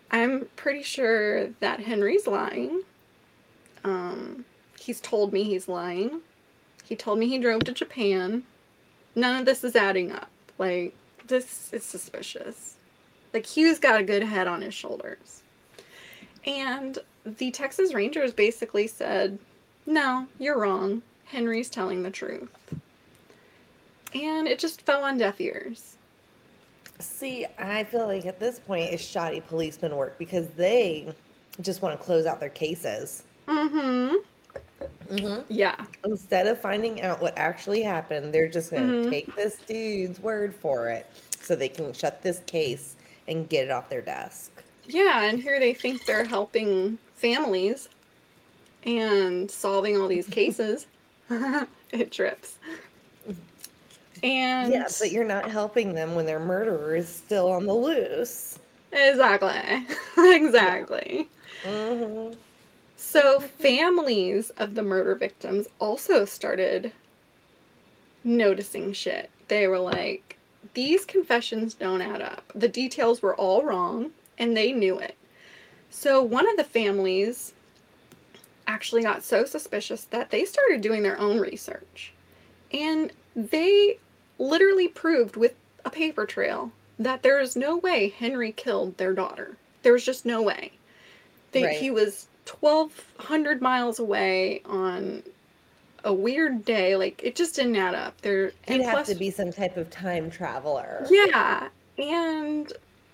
[0.10, 2.82] I'm pretty sure that Henry's lying.
[3.84, 4.46] Um,
[4.80, 6.22] he's told me he's lying.
[6.84, 8.44] He told me he drove to Japan.
[9.16, 10.30] None of this is adding up.
[10.58, 10.94] Like,
[11.28, 12.76] this is suspicious.
[13.34, 15.42] Like, Hugh's got a good head on his shoulders.
[16.46, 19.38] And the Texas Rangers basically said,
[19.86, 21.02] no, you're wrong.
[21.26, 22.50] Henry's telling the truth.
[24.14, 25.96] And it just fell on deaf ears.
[27.00, 31.14] See, I feel like at this point it's shoddy policeman work because they
[31.62, 33.24] just want to close out their cases.
[33.48, 34.16] Mm-hmm.
[35.16, 35.42] Mm-hmm.
[35.48, 35.76] Yeah.
[36.06, 39.10] Instead of finding out what actually happened, they're just going to Mhm.
[39.10, 41.08] take this dude's word for it
[41.40, 42.96] so they can shut this case
[43.32, 44.64] and get it off their desk.
[44.86, 47.90] Yeah, and here they think they're helping families
[48.84, 50.88] and solving all these cases.
[51.92, 52.60] it trips.
[54.24, 58.60] And Yeah, but you're not helping them when their murderer is still on the loose.
[58.92, 59.88] exactly.
[60.18, 61.30] exactly.
[61.64, 62.34] hmm
[62.98, 66.94] So, families of the murder victims also started
[68.24, 69.32] noticing shit.
[69.48, 70.41] They were like,
[70.74, 72.44] these confessions don't add up.
[72.56, 75.16] The details were all wrong, and they knew it.
[75.90, 77.54] So, one of the families
[78.68, 82.14] actually got so suspicious that they started doing their own research.
[82.72, 84.00] And they
[84.40, 89.58] literally proved with a paper trail that there is no way Henry killed their daughter.
[89.84, 90.72] There was just no way.
[91.52, 91.78] They, Right.
[91.78, 92.28] He was
[92.60, 95.24] 1,200 miles away on
[96.04, 96.96] a weird day.
[96.96, 98.20] Like, it just didn't add up.
[98.22, 101.06] There, He'd and have plus- to be some type of time traveler.
[101.10, 102.72] yeah, and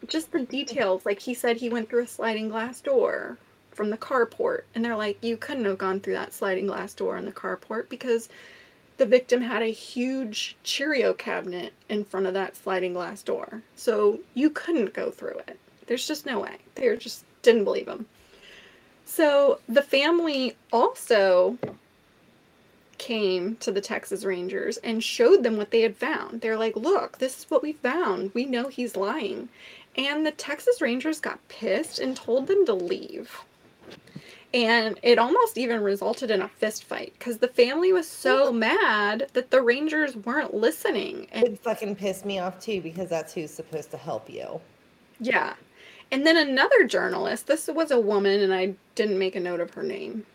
[0.08, 1.06] just the details.
[1.06, 3.38] Like he said, he went through a sliding glass door
[3.72, 7.18] from the carport, and they're like, you couldn't have gone through that sliding glass door
[7.18, 8.30] in the carport because
[8.98, 14.20] the victim had a huge Cheerio cabinet in front of that sliding glass door, so
[14.34, 15.60] you couldn't go through it.
[15.86, 16.58] There's just no way.
[16.76, 18.08] They just didn't believe him.
[19.06, 21.58] So the family also
[22.98, 26.42] came to the Texas Rangers and showed them what they had found.
[26.42, 28.32] They're like, look, this is what we found.
[28.34, 29.50] We know he's lying.
[29.96, 33.46] And the Texas Rangers got pissed and told them to leave.
[34.54, 39.30] And it almost even resulted in a fist fight because the family was so mad
[39.34, 41.28] that the Rangers weren't listening.
[41.32, 44.62] And It fucking pissed me off too because that's who's supposed to help you.
[45.20, 45.56] yeah.
[46.12, 49.72] And then another journalist, this was a woman, and I didn't make a note of
[49.72, 50.26] her name.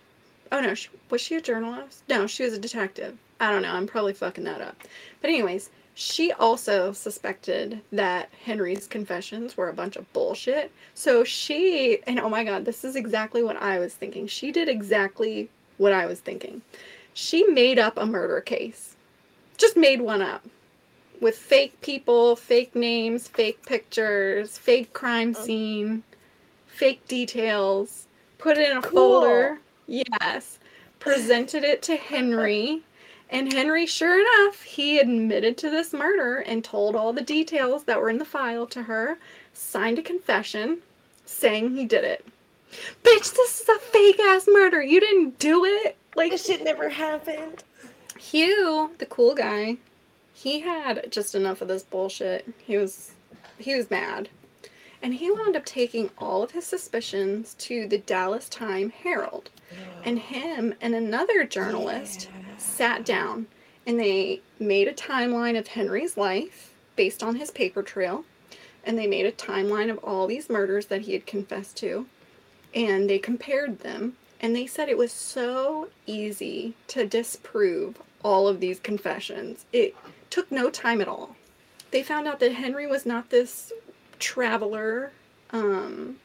[0.53, 2.05] Oh no, she, was she a journalist?
[2.09, 3.19] No, she was a detective.
[3.41, 3.73] I don't know.
[3.73, 4.77] I'm probably fucking that up.
[5.21, 10.73] But anyways, She also suspected that Henry's confessions were a bunch of bullshit.
[10.95, 14.27] So she, and oh my god, this is exactly what I was thinking.
[14.27, 16.63] She did exactly what I was thinking.
[17.13, 18.97] She made up a murder case.
[19.59, 20.45] Just made one up.
[21.21, 25.43] With fake people, fake names, fake pictures, fake crime oh.
[25.45, 26.03] scene,
[26.67, 28.07] fake details.
[28.39, 29.21] Put it in a Cool.
[29.21, 29.61] folder.
[29.93, 30.59] Yes.
[31.01, 32.81] Presented it to Henry.
[33.29, 38.01] And Henry, sure enough, he admitted to this murder and told all the details that
[38.01, 39.19] were in the file to her,
[39.53, 40.79] signed a confession
[41.27, 42.27] saying he did it.
[43.05, 44.83] Bitch, this is a fake ass murder.
[44.83, 45.97] You didn't do it.
[46.17, 47.63] Like, This shit never happened.
[48.19, 49.77] Hugh, the cool guy,
[50.33, 52.49] he had just enough of this bullshit.
[52.59, 53.11] He was
[53.59, 54.31] he was mad.
[55.03, 59.51] And he wound up taking all of his suspicions to the Dallas Times Herald.
[60.05, 62.57] And him and another journalist Yeah.
[62.57, 63.47] sat down
[63.87, 68.25] and they made a timeline of Henry's life based on his paper trail.
[68.85, 72.07] And they made a timeline of all these murders that he had confessed to.
[72.75, 74.17] And they compared them.
[74.41, 79.65] And they said it was so easy to disprove all of these confessions.
[79.73, 79.95] It
[80.31, 81.37] took no time at all.
[81.93, 83.73] They found out that Henry was not this
[84.23, 85.13] traveler.
[85.51, 86.17] Um,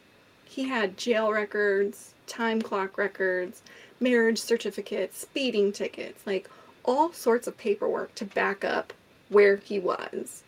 [0.45, 3.63] he had jail records, time clock records,
[3.99, 6.47] marriage certificates, speeding tickets, like
[6.85, 8.93] all sorts of paperwork to back up
[9.29, 10.43] where he was.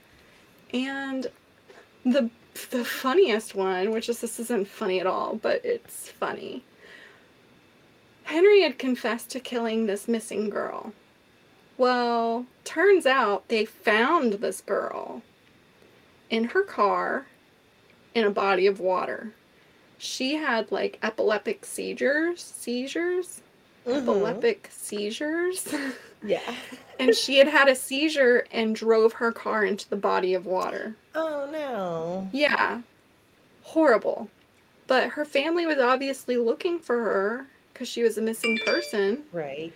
[0.74, 1.28] And
[2.06, 2.30] the
[2.72, 6.64] the funniest one, which is this isn't funny at all, but it's funny.
[8.24, 10.94] Henry had confessed to killing this missing girl.
[11.78, 15.24] Well, turns out they found this girl
[16.30, 17.26] in her car
[18.16, 19.32] in a body of water.
[19.98, 23.42] She had like epileptic seizures, seizures,
[23.86, 24.02] Mhm.
[24.04, 25.74] epileptic seizures.
[26.22, 26.54] Yeah.
[27.00, 30.96] and she had had a seizure and drove her car into the body of water.
[31.16, 32.28] Oh no.
[32.34, 32.82] Yeah.
[33.64, 34.30] Horrible.
[34.88, 39.72] But her family was obviously looking for her because she was a missing person, Right.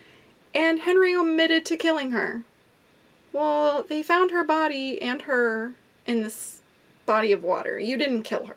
[0.54, 2.44] and Henry omitted to killing her.
[3.32, 5.74] Well, they found her body and her
[6.06, 6.60] in this
[7.06, 7.80] body of water.
[7.80, 8.56] You didn't kill her.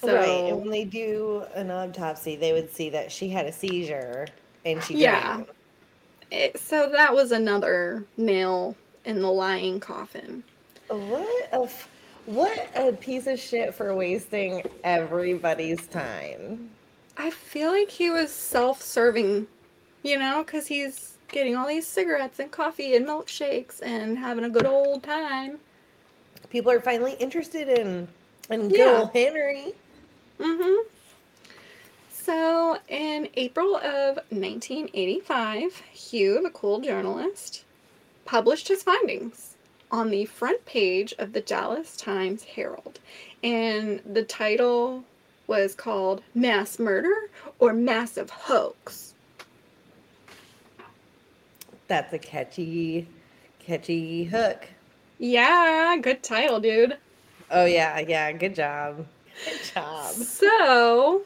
[0.00, 0.50] So, Right.
[0.50, 4.26] And when they do an autopsy, they would see that she had a seizure
[4.64, 5.40] and she Yeah.
[6.30, 10.42] it, eh, so that was another nail in the lying coffin.
[10.88, 11.88] What a f-
[12.26, 16.70] what a piece of shit for wasting everybody's time.
[17.16, 19.46] I feel like he was self serving,
[20.02, 24.50] you know, because he's getting all these cigarettes and coffee and milkshakes and having a
[24.50, 25.58] good old time.
[26.56, 28.08] People are finally interested in
[28.48, 29.10] in Yeah.
[29.12, 29.74] Henry.
[30.40, 30.88] Mm-hmm.
[32.10, 37.64] So, in April of 1985, Hugh, the cool journalist,
[38.24, 39.56] published his findings
[39.90, 43.00] on the front page of the Dallas Times Herald.
[43.44, 45.04] And the title
[45.46, 49.12] was called Mass Murder or Massive Hoax.
[51.86, 53.06] That's a catchy,
[53.58, 54.68] catchy hook.
[55.18, 56.96] Yeah, good title, dude.
[57.50, 58.32] Oh yeah, yeah.
[58.32, 59.06] Good job.
[59.44, 60.12] Good job.
[60.14, 61.22] So,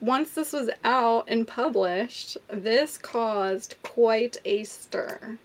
[0.00, 5.38] once this was out and published, this caused quite a stir.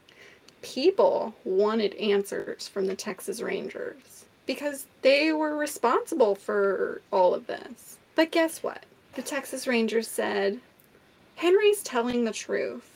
[0.62, 7.98] People wanted answers from the Texas Rangers because they were responsible for all of this.
[8.16, 8.84] But guess what?
[9.16, 10.60] The Texas Rangers said,
[11.36, 12.95] Henry's telling the truth.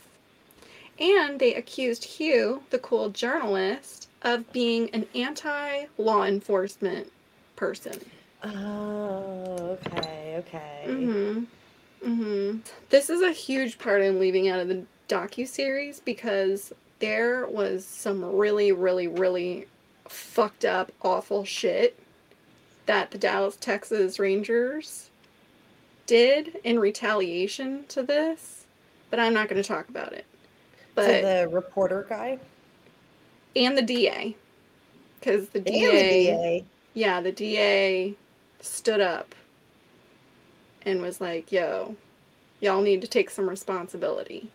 [0.99, 7.11] And they accused Hugh, the cool journalist, of being an anti law enforcement
[7.55, 7.99] person.
[8.43, 10.83] Oh, okay, okay.
[10.87, 11.47] Mhm.
[12.03, 12.61] Mhm.
[12.89, 17.85] This is a huge part I'm leaving out of the docu series because there was
[17.85, 19.67] some really, really, really
[20.07, 21.97] fucked up, awful shit
[22.85, 25.09] that the Dallas, Texas Rangers
[26.07, 28.65] did in retaliation to this,
[29.09, 30.25] but I'm not going to talk about it.
[30.99, 32.39] But so the reporter guy
[33.55, 34.35] and the DA,
[35.19, 36.65] because the and the DA, DA.
[36.93, 38.15] yeah, the DA
[38.61, 39.35] stood up
[40.85, 41.95] and was like, "Yo,
[42.59, 44.49] y'all need to take some responsibility."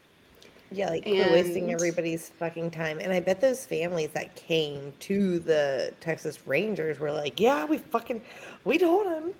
[0.70, 2.98] Yeah, like quit wasting everybody's fucking time.
[2.98, 7.78] And I bet those families that came to the Texas Rangers were like, "Yeah, we
[7.78, 8.22] fucking,
[8.64, 9.34] we told him."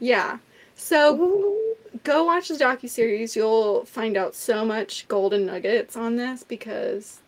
[0.00, 0.38] Yeah.
[0.76, 1.56] So
[2.02, 3.36] go watch the docu series.
[3.36, 7.20] You'll find out so much golden nuggets on this because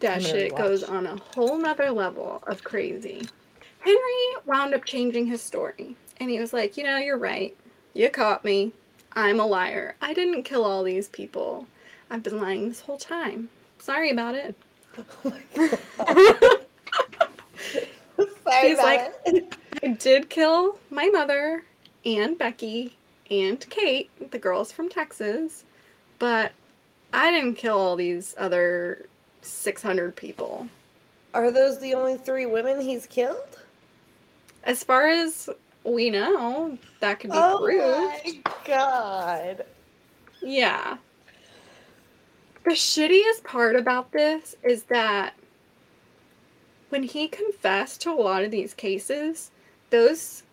[0.00, 3.22] that shit goes on a whole nother level of crazy.
[3.80, 7.56] Henry wound up changing his story, and he was like, "You know, you're right.
[7.92, 8.72] You caught me.
[9.12, 9.94] I'm a liar.
[10.00, 11.66] I didn't kill all these people.
[12.10, 13.50] I've been lying this whole time.
[13.78, 14.54] Sorry about it."
[14.96, 15.32] Oh.
[18.16, 19.56] Sorry He's about like- it.
[19.82, 21.64] I did kill my mother
[22.04, 22.96] and Becky
[23.30, 25.64] and Kate, the girls from Texas,
[26.18, 26.52] but
[27.12, 29.06] I didn't kill all these other
[29.42, 30.68] 600 people.
[31.32, 33.58] Are those the only three women he's killed?
[34.62, 35.48] As far as
[35.82, 37.42] we know, that could be true.
[37.42, 37.58] Oh
[38.22, 38.44] proved.
[38.44, 39.64] my god.
[40.40, 40.96] Yeah.
[42.64, 45.34] The shittiest part about this is that
[46.88, 49.50] when he confessed to a lot of these cases,
[49.90, 50.43] those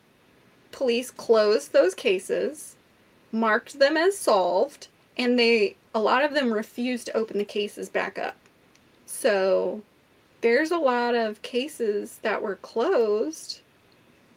[0.71, 2.75] police closed those cases,
[3.31, 7.89] marked them as solved, and they a lot of them refused to open the cases
[7.89, 8.35] back up.
[9.05, 9.81] So
[10.41, 13.59] there's a lot of cases that were closed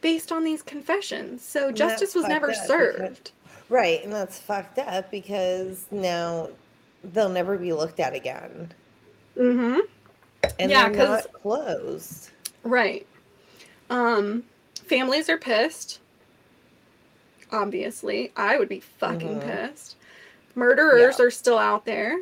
[0.00, 1.42] based on these confessions.
[1.42, 3.30] So And justice was never up because- served.
[3.70, 6.50] Right, and that's fucked up because now
[7.02, 8.70] they'll never be looked at again.
[9.38, 9.80] Mm-hmm.
[10.58, 12.30] And Yeah, they're not closed.
[12.62, 13.06] Right.
[13.88, 16.00] Um, families are pissed.
[17.54, 19.70] Obviously, I would be fucking Mhm.
[19.70, 19.94] pissed.
[20.56, 21.24] Murderers Yeah.
[21.26, 22.18] are still out there.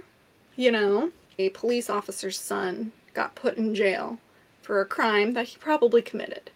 [0.56, 4.18] You know, a police officer's son got put in jail
[4.60, 6.50] for a crime that he probably committed.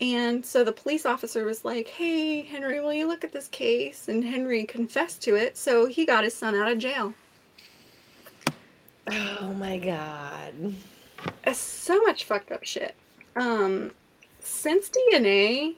[0.00, 4.06] And so the police officer was like, Hey, Henry, will you look at this case?
[4.06, 7.14] And Henry confessed to it, so he got his son out of jail.
[9.10, 10.74] Oh my god.
[11.52, 12.94] So much fucked up shit.
[13.34, 13.90] Um,
[14.40, 15.74] since DNA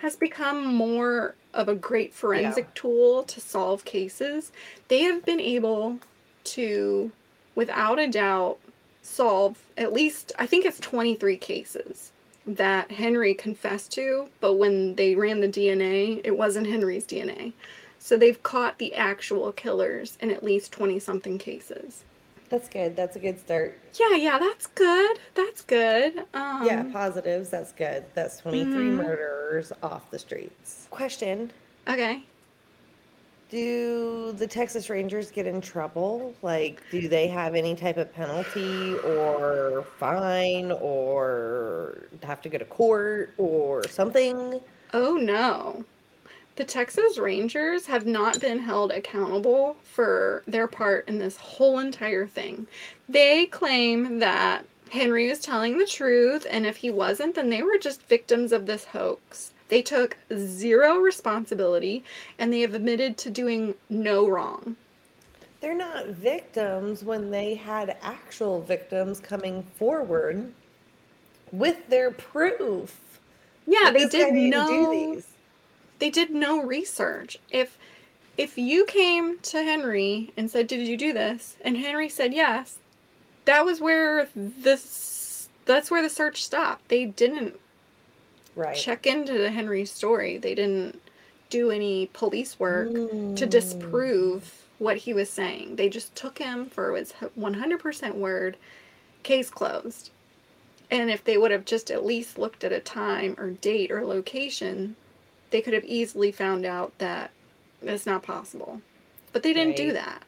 [0.00, 4.50] has become more of a great forensic tool to solve cases,
[4.88, 5.98] they have been able
[6.44, 7.12] to,
[7.54, 8.58] without a doubt,
[9.02, 12.12] solve at least, I think it's 23 cases
[12.46, 17.52] that Henry confessed to, but when they ran the DNA, it wasn't Henry's DNA.
[17.98, 22.04] So they've caught the actual killers in at least 20 something cases.
[22.50, 22.96] That's good.
[22.96, 23.78] That's a good start.
[23.98, 25.18] Yeah, yeah, that's good.
[25.34, 26.18] That's good.
[26.34, 27.48] Um, yeah, positives.
[27.48, 28.04] That's good.
[28.14, 28.96] That's 23 Mhm.
[28.96, 30.86] murderers off the streets.
[30.90, 31.52] Question
[31.88, 32.22] Okay.
[33.50, 36.34] Do the Texas Rangers get in trouble?
[36.42, 42.64] Like, do they have any type of penalty or fine or have to go to
[42.64, 44.60] court or something?
[44.92, 45.84] Oh no.
[46.56, 52.26] The Texas Rangers have not been held accountable for their part in this whole entire
[52.26, 52.66] thing.
[53.08, 57.78] They claim that Henry was telling the truth, and if he wasn't, then they were
[57.78, 59.52] just victims of this hoax.
[59.68, 62.02] They took zero responsibility
[62.38, 64.76] and they have admitted to doing no wrong.
[65.60, 70.52] They're not victims when they had actual victims coming forward
[71.52, 72.98] with their proof.
[73.66, 75.26] Yeah, they did didn't no do these.
[76.00, 77.38] They did no research.
[77.50, 77.78] If
[78.38, 82.80] if you came to Henry and said, "Did you do this?" and Henry said yes,
[83.46, 86.88] that was where this that's where the search stopped.
[86.88, 87.60] They didn't
[88.56, 88.76] Right.
[88.76, 90.38] check into Henry's story.
[90.38, 91.02] They didn't
[91.50, 93.02] do any police work
[93.36, 93.50] to Mm.
[93.50, 95.76] disprove what he was saying.
[95.76, 98.58] They just took him for his 100% word,
[99.24, 100.10] case closed.
[100.90, 104.06] And if they would have just at least looked at a time or date or
[104.06, 104.96] location,
[105.50, 107.30] they could have easily found out that
[107.82, 108.80] it's not possible.
[109.32, 110.22] But they didn't do that.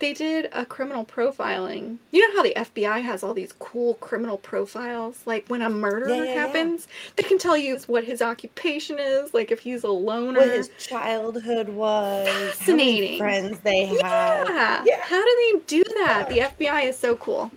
[0.00, 1.98] They did a criminal profiling.
[2.10, 5.20] You know how the FBI has all these cool criminal profiles?
[5.26, 6.34] Like when a murder Yeah, yeah, yeah.
[6.46, 10.40] happens, they can tell you what his occupation is, like if he's a loner.
[10.40, 13.18] What his childhood was, how many Fascinating.
[13.18, 14.46] friends they Yeah.
[14.48, 14.84] had.
[14.86, 15.00] Yeah.
[15.02, 16.28] How do they do that?
[16.30, 17.50] The FBI is so cool.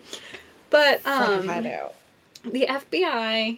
[0.69, 3.57] But um the FBI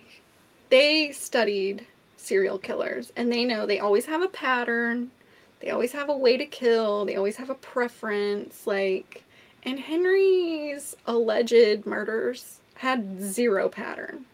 [0.70, 1.88] they studied
[2.26, 5.12] serial killers and they know they always have a pattern.
[5.60, 7.06] They always have a way to kill.
[7.06, 9.24] They always have a preference like
[9.64, 14.26] and Henry's alleged murders had zero pattern.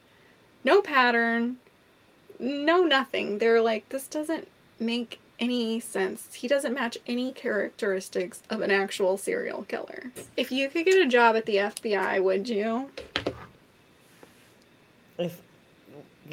[0.63, 1.57] No pattern.
[2.39, 3.37] No nothing.
[3.37, 4.47] They're like this doesn't
[4.79, 6.35] make any sense.
[6.35, 10.11] He doesn't match any characteristics of an actual serial killer.
[10.37, 12.91] If you could get a job at the FBI, would you?
[15.17, 15.41] If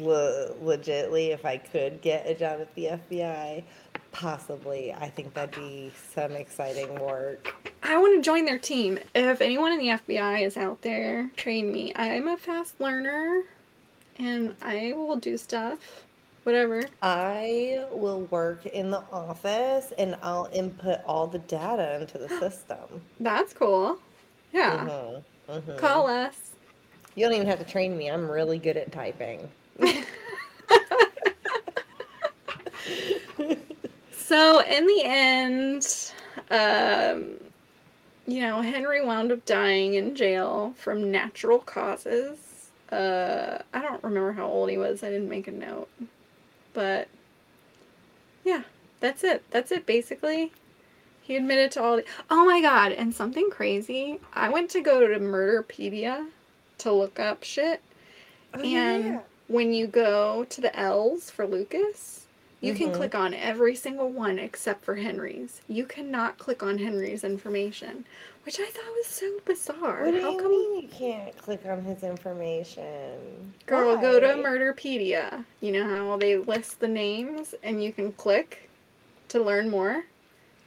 [0.01, 3.63] le- legitly, if I could get a job at the FBI,
[4.11, 4.93] possibly.
[4.93, 7.55] I think that'd be some exciting work.
[7.83, 8.99] I want to join their team.
[9.15, 11.93] If anyone in the FBI is out there, train me.
[11.95, 13.43] I'm a fast learner
[14.17, 16.05] and I will do stuff.
[16.43, 16.83] Whatever.
[17.01, 23.01] I will work in the office and I'll input all the data into the system.
[23.19, 23.99] That's cool.
[24.51, 24.87] Yeah.
[24.87, 25.77] Mhm, mhm.
[25.77, 26.35] Call us.
[27.15, 28.09] You don't even have to train me.
[28.09, 29.49] I'm really good at typing.
[34.29, 36.11] So in the end,
[36.51, 37.31] um,
[38.27, 42.37] you know, Henry wound up dying in jail from natural causes.
[42.91, 45.01] Uh, I don't remember how old he was.
[45.01, 45.89] I didn't make a note.
[46.73, 47.07] But
[48.43, 48.61] yeah,
[48.99, 49.43] that's it.
[49.49, 50.51] That's it basically.
[51.23, 54.19] He admitted to all the Oh my god, and something crazy.
[54.33, 56.27] I went to go to Murderpedia
[56.77, 57.81] to look up shit.
[58.53, 59.19] Oh, and yeah.
[59.49, 62.25] When you go to the L's for Lucas,
[62.61, 62.95] you can Mhm.
[62.95, 65.61] click on every single one except for Henry's.
[65.67, 68.05] You cannot click on Henry's information,
[68.45, 70.05] which I thought was so bizarre.
[70.05, 73.53] What do How you come mean you can't click on his information?
[73.65, 75.45] Girl, go to Murderpedia.
[75.61, 78.69] You know how they list the names and you can click
[79.29, 80.05] to learn more?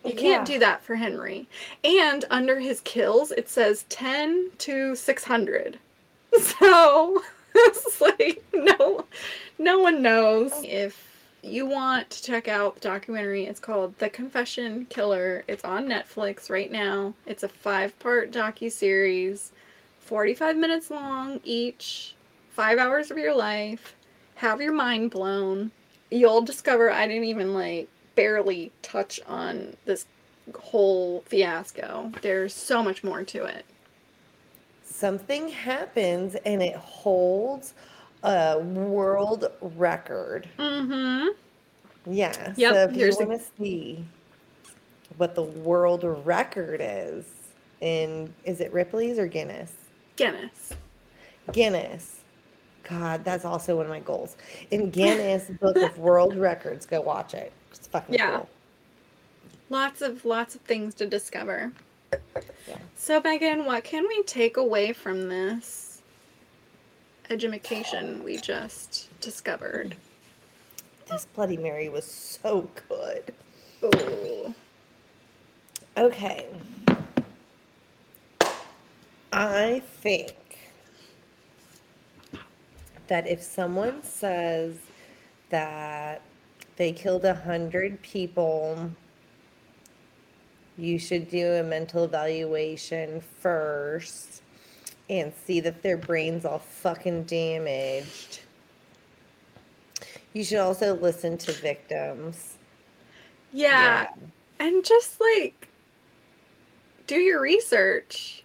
[0.05, 0.55] You can't Yeah.
[0.55, 1.47] do that for Henry.
[1.85, 5.79] And under his kills, it says 10 to 600.
[6.41, 7.23] So
[7.67, 9.07] it's like no
[9.59, 10.53] no one knows.
[10.65, 15.45] If you want to check out the documentary, it's called The Confession Killer.
[15.49, 17.15] It's on Netflix right now.
[17.27, 19.53] It's a five-part docu-series,
[20.01, 22.15] 45 minutes long each,
[22.51, 23.95] 5 hours of your life.
[24.37, 25.71] Have your mind blown.
[26.11, 30.07] You'll discover I didn't even like barely touch on this
[30.57, 32.13] whole fiasco.
[32.23, 33.65] There's so much more to it.
[35.07, 37.75] Something happens and it holds
[38.23, 40.49] a world record.
[40.61, 41.27] Mm-hmm.
[42.15, 42.53] Yeah.
[42.57, 44.05] Yep, So if you the- want to see
[45.17, 47.25] what the world record is
[47.81, 49.73] in, is it Ripley's or Guinness?
[50.15, 50.73] Guinness.
[51.51, 52.21] Guinness.
[52.85, 54.37] God, that's also one of my goals.
[54.71, 57.51] In Guinness Book of World Records, go watch it.
[57.73, 58.37] It's fucking Yeah.
[58.37, 58.49] cool.
[59.69, 61.73] Lots of lots of things to discover.
[62.69, 62.79] Yeah.
[62.97, 66.03] So Megan, what can we take away from this
[67.31, 69.97] education we just discovered?
[71.09, 73.35] This Bloody Mary was so good.
[73.85, 74.55] Ooh.
[75.97, 76.47] Okay.
[79.33, 80.35] I think
[83.09, 84.77] that if someone says
[85.51, 86.23] that
[86.77, 88.91] they killed a hundred people,
[90.79, 94.43] you should do a mental evaluation first
[95.11, 98.41] and see that their brain's all fucking damaged.
[100.33, 102.55] You should also listen to victims.
[103.53, 104.09] Yeah.
[104.59, 105.69] And just like
[107.07, 108.45] do your research.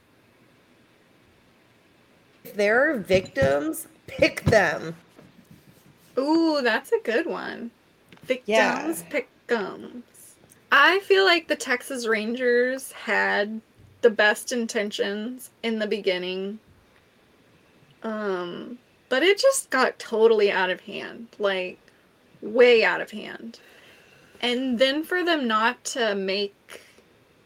[2.43, 4.95] If there are victims, pick them.
[6.17, 7.71] Ooh, that's a good one.
[8.23, 9.03] Victims Yeah.
[9.09, 10.03] pick gums.
[10.71, 13.61] I feel like the Texas Rangers had
[14.01, 16.59] the best intentions in the beginning.
[18.03, 18.77] Um,
[19.09, 21.27] but it just got totally out of hand.
[21.39, 21.79] Like
[22.41, 23.59] way out of hand.
[24.41, 26.81] And then for them not to make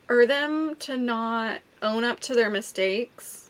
[0.09, 3.49] or them to not own up to their mistakes.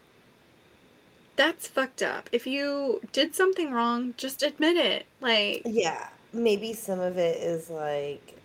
[1.35, 2.29] That's fucked up.
[2.31, 5.05] If you did something wrong, just admit it.
[5.21, 8.40] Like Yeah, maybe some of it is like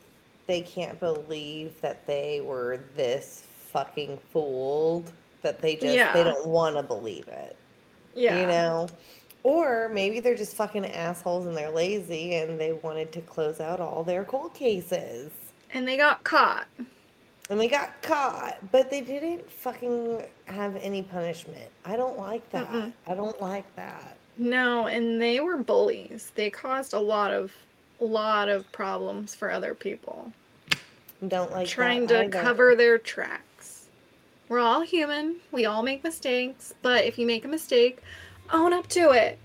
[0.47, 6.12] they can't believe that they were this fucking fooled that they just Yeah.
[6.12, 7.57] they don't want to believe it.
[8.14, 8.40] yeah.
[8.40, 8.88] You know?
[9.42, 13.78] Or maybe they're just fucking assholes and they're lazy and they wanted to close out
[13.80, 15.30] all their cold cases.
[15.72, 16.66] And they got caught.
[17.49, 21.70] And they got caught, but they didn't fucking have any punishment.
[21.84, 22.68] I don't like that.
[22.68, 22.92] Mm-mm.
[23.07, 24.16] I don't like that.
[24.36, 26.32] No, and they were bullies.
[26.34, 27.53] They caused a lot of
[28.05, 30.32] lot of problems for other people.
[31.26, 33.86] Don't like trying to cover their tracks.
[34.49, 35.36] We're all human.
[35.51, 37.99] We all make mistakes, but if you make a mistake,
[38.53, 39.38] own up to it.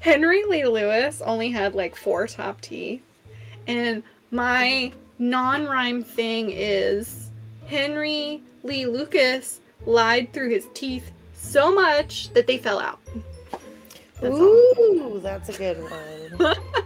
[0.00, 3.02] Henry Lee Lucas only had like four top teeth.
[3.66, 7.30] And my non rhyme thing is
[7.66, 13.00] Henry Lee Lucas lied through his teeth so much that they fell out.
[14.20, 14.34] That's.
[14.34, 16.54] Ooh, that's a good one.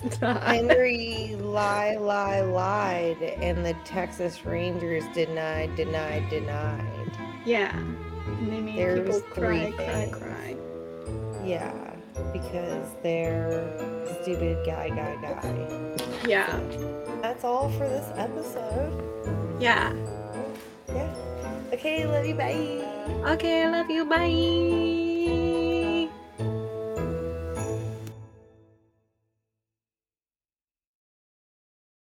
[0.04, 0.42] It's not.
[0.42, 7.10] Henry lie, lie, lied, and the Texas Rangers denied, denied, denied.
[7.44, 7.76] Yeah.
[7.76, 10.56] And they made There people cry, cry, cry.
[11.44, 11.94] Yeah,
[12.32, 15.96] because they're stupid guy, guy, guy.
[16.26, 16.58] Yeah.
[17.20, 19.60] That's all for this episode.
[19.60, 19.92] Yeah.
[20.88, 21.14] Yeah.
[21.72, 22.34] Okay, love you.
[22.34, 22.84] Bye.
[23.32, 24.04] Okay, I love you.
[24.04, 25.13] Bye.